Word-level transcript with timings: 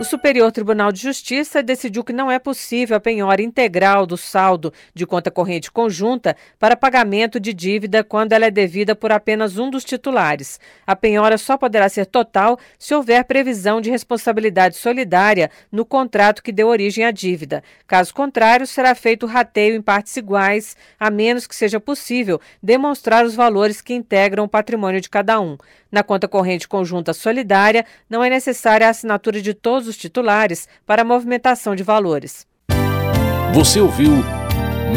O 0.00 0.04
Superior 0.04 0.50
Tribunal 0.50 0.90
de 0.90 0.98
Justiça 0.98 1.62
decidiu 1.62 2.02
que 2.02 2.10
não 2.10 2.30
é 2.30 2.38
possível 2.38 2.96
a 2.96 3.00
penhora 3.00 3.42
integral 3.42 4.06
do 4.06 4.16
saldo 4.16 4.72
de 4.94 5.04
conta 5.04 5.30
corrente 5.30 5.70
conjunta 5.70 6.34
para 6.58 6.74
pagamento 6.74 7.38
de 7.38 7.52
dívida 7.52 8.02
quando 8.02 8.32
ela 8.32 8.46
é 8.46 8.50
devida 8.50 8.96
por 8.96 9.12
apenas 9.12 9.58
um 9.58 9.68
dos 9.68 9.84
titulares. 9.84 10.58
A 10.86 10.96
penhora 10.96 11.36
só 11.36 11.58
poderá 11.58 11.86
ser 11.86 12.06
total 12.06 12.58
se 12.78 12.94
houver 12.94 13.24
previsão 13.24 13.78
de 13.78 13.90
responsabilidade 13.90 14.74
solidária 14.76 15.50
no 15.70 15.84
contrato 15.84 16.42
que 16.42 16.50
deu 16.50 16.68
origem 16.68 17.04
à 17.04 17.10
dívida. 17.10 17.62
Caso 17.86 18.14
contrário, 18.14 18.66
será 18.66 18.94
feito 18.94 19.26
rateio 19.26 19.76
em 19.76 19.82
partes 19.82 20.16
iguais, 20.16 20.78
a 20.98 21.10
menos 21.10 21.46
que 21.46 21.54
seja 21.54 21.78
possível 21.78 22.40
demonstrar 22.62 23.22
os 23.22 23.34
valores 23.34 23.82
que 23.82 23.92
integram 23.92 24.44
o 24.44 24.48
patrimônio 24.48 25.02
de 25.02 25.10
cada 25.10 25.38
um. 25.38 25.58
Na 25.92 26.02
conta 26.04 26.28
corrente 26.28 26.68
conjunta 26.68 27.12
solidária, 27.12 27.84
não 28.08 28.22
é 28.22 28.30
necessária 28.30 28.86
a 28.86 28.90
assinatura 28.90 29.42
de 29.42 29.52
todos 29.52 29.89
os 29.90 29.96
titulares 29.96 30.66
para 30.86 31.02
a 31.02 31.04
movimentação 31.04 31.74
de 31.74 31.82
valores. 31.82 32.46
Você 33.52 33.80
ouviu 33.80 34.12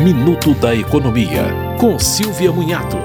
Minuto 0.00 0.54
da 0.54 0.74
Economia, 0.74 1.44
com 1.78 1.98
Silvia 1.98 2.52
Munhato. 2.52 2.96